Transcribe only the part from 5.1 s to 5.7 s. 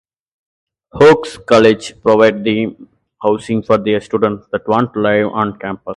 on